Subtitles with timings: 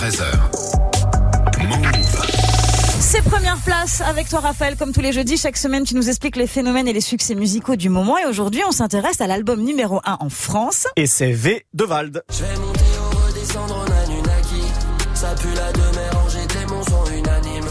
[0.00, 0.24] 13h.
[1.68, 2.26] Move.
[3.00, 6.36] C'est première place avec toi Raphaël, comme tous les jeudis, chaque semaine tu nous expliques
[6.36, 10.00] les phénomènes et les succès musicaux du moment et aujourd'hui on s'intéresse à l'album numéro
[10.06, 10.86] 1 en France.
[10.96, 12.22] Et c'est V de Vald.
[12.32, 14.62] Je vais monter ou redescendre en Anunnaki
[15.12, 17.70] Ça pue la demeure, des démons sont unanimes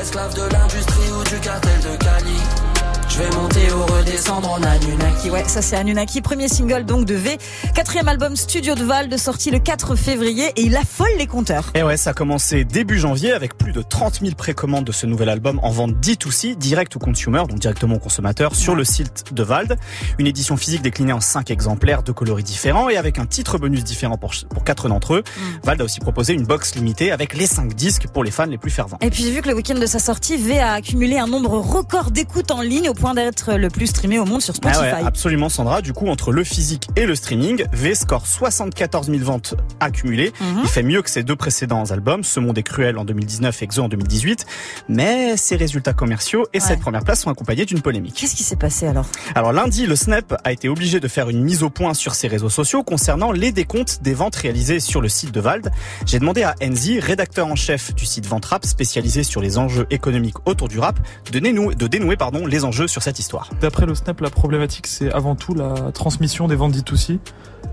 [0.00, 2.76] Esclave de l'industrie ou du cartel de Cali
[3.08, 5.30] je vais monter ou redescendre en Anunnaki.
[5.30, 7.38] Ouais, ça c'est Anunnaki, premier single donc de V.
[7.74, 11.70] Quatrième album studio de Val, sorti le 4 février et il affole les compteurs.
[11.74, 15.06] Et ouais, ça a commencé début janvier avec plus de 30 000 précommandes de ce
[15.06, 19.32] nouvel album en vente D2C, direct au consumer, donc directement au consommateur, sur le site
[19.32, 19.76] de Vald.
[20.18, 23.84] Une édition physique déclinée en 5 exemplaires de coloris différents et avec un titre bonus
[23.84, 25.22] différent pour, pour 4 d'entre eux.
[25.22, 25.40] Mm.
[25.64, 28.58] Vald a aussi proposé une box limitée avec les 5 disques pour les fans les
[28.58, 28.98] plus fervents.
[29.00, 31.58] Et puis j'ai vu que le week-end de sa sortie, V a accumulé un nombre
[31.58, 34.80] record d'écoutes en ligne au point d'être le plus streamé au monde sur Spotify.
[34.82, 35.82] Ah ouais, absolument Sandra.
[35.82, 40.32] Du coup, entre le physique et le streaming, V score 74 000 ventes accumulées.
[40.40, 40.60] Mhm.
[40.62, 43.64] Il fait mieux que ses deux précédents albums, Ce Monde est cruel en 2019 et
[43.64, 44.46] Exo en 2018.
[44.88, 48.14] Mais ses résultats commerciaux et cette première place sont accompagnés d'une polémique.
[48.14, 49.06] Qu'est-ce qui s'est passé alors?
[49.34, 52.28] Alors lundi, le Snap a été obligé de faire une mise au point sur ses
[52.28, 55.70] réseaux sociaux concernant les décomptes des ventes réalisées sur le site de Vald.
[56.06, 60.36] J'ai demandé à Enzi, rédacteur en chef du site Ventrap, spécialisé sur les enjeux économiques
[60.46, 60.98] autour du rap,
[61.32, 63.45] de dénouer, de dénouer pardon, les enjeux sur cette histoire.
[63.60, 67.18] D'après le Snap, la problématique, c'est avant tout la transmission des ventes D2C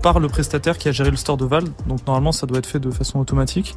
[0.02, 1.64] par le prestataire qui a géré le store de Val.
[1.86, 3.74] Donc normalement, ça doit être fait de façon automatique.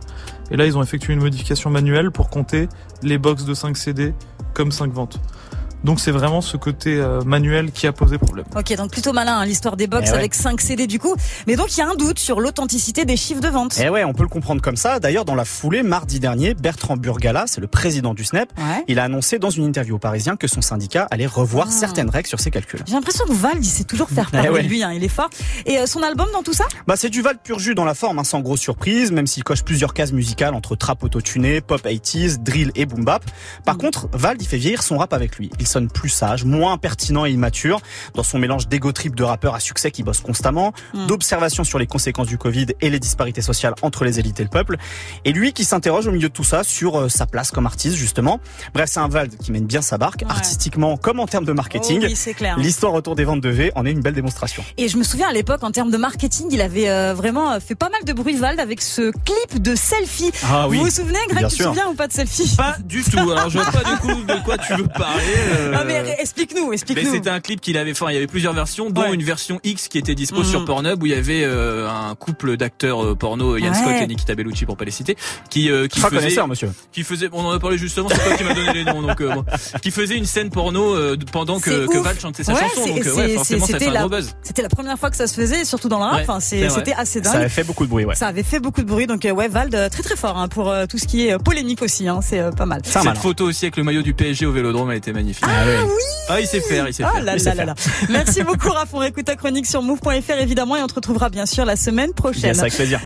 [0.52, 2.70] Et là, ils ont effectué une modification manuelle pour compter
[3.04, 4.14] les box de 5 CD
[4.54, 5.20] comme 5 ventes.
[5.84, 8.46] Donc c'est vraiment ce côté euh, manuel qui a posé problème.
[8.56, 11.16] Ok, donc plutôt malin hein, l'histoire des box eh avec 5 CD du coup.
[11.48, 13.78] Mais donc il y a un doute sur l'authenticité des chiffres de vente.
[13.82, 15.00] Eh ouais, on peut le comprendre comme ça.
[15.00, 18.52] D'ailleurs, dans la foulée, mardi dernier, Bertrand Burgala, c'est le président du SNEP,
[18.88, 21.72] il a annoncé dans une interview au Parisien que son syndicat allait revoir ah.
[21.72, 22.82] certaines règles sur ses calculs.
[22.86, 25.10] J'ai l'impression que Val, il sait toujours faire eh parler de lui, hein, il est
[25.10, 25.30] fort.
[25.66, 26.66] Et euh, son album dans tout ça?
[26.88, 29.44] Bah c'est du Val pur jus dans la forme, hein, sans grosse surprise, même s'il
[29.44, 33.24] coche plusieurs cases musicales entre trap autotuné, pop 80s, drill et boom bap.
[33.66, 33.80] Par mm.
[33.80, 35.50] contre, Val, il fait vieillir son rap avec lui.
[35.60, 37.80] Il sonne plus sage, moins pertinent et immature
[38.14, 41.08] dans son mélange d'égo trip de rappeurs à succès qui bossent constamment, hmm.
[41.08, 44.50] d'observation sur les conséquences du Covid et les disparités sociales entre les élites et le
[44.50, 44.78] peuple.
[45.26, 47.96] Et lui qui s'interroge au milieu de tout ça sur euh, sa place comme artiste
[47.96, 48.40] justement.
[48.74, 52.02] Bref, c'est un Vald qui mène bien sa barque, artistiquement comme en termes de marketing.
[52.04, 52.58] Oh oui, clair.
[52.58, 54.64] L'histoire autour des ventes de V en est une belle démonstration.
[54.78, 57.76] Et je me souviens à l'époque en termes de marketing, il avait euh, vraiment fait
[57.76, 60.32] pas mal de bruit Vald avec ce clip de selfie.
[60.44, 60.78] Ah, oui.
[60.78, 62.56] Vous vous souvenez, Greg, tu te souviens ou pas de selfie?
[62.56, 63.18] Pas du tout.
[63.18, 65.24] Alors je vois pas du coup de quoi tu veux parler.
[65.58, 65.84] Euh...
[65.86, 67.12] mais explique-nous, explique-nous.
[67.12, 68.06] C'était un clip qu'il avait fait.
[68.10, 70.66] Il y avait plusieurs versions, dont une version X qui était dispo sur mm.
[70.66, 74.36] Pornhub où il y avait euh, un couple d'acteurs euh, porno, Yann Scott et Nikita
[74.36, 75.18] Bellucci pour pas les citer,
[75.50, 76.72] qui euh, qui faisait, monsieur.
[76.92, 79.22] qui faisait, on en a parlé justement, c'est toi qui m'a donné les noms, donc
[79.22, 79.46] bon,
[79.82, 80.96] qui faisait une scène porno
[81.32, 84.36] pendant que, que Val chantait sa chanson, donc ouais, forcément ça fait un gros buzz.
[84.42, 86.42] C'était la première fois que ça se faisait, surtout dans la rap.
[86.42, 87.34] C'était assez dingue.
[87.34, 88.16] Ça avait fait beaucoup de bruit, ouais.
[88.16, 90.98] Ça avait fait beaucoup de bruit, donc ouais, Vald très très fort hein, pour tout
[90.98, 92.08] ce qui est polémique aussi.
[92.08, 92.82] Hein, c'est pas mal.
[92.84, 95.47] Cette photo aussi avec le maillot du PSG au Vélodrome a été magnifique.
[95.48, 95.94] Ah oui.
[96.30, 97.76] Ah il sait faire, il sait faire.
[98.10, 98.90] Merci beaucoup, Raph.
[98.94, 102.14] On écoute ta chronique sur move.fr évidemment et on te retrouvera bien sûr la semaine
[102.14, 102.60] prochaine.
[102.60, 102.96] avec plaisir.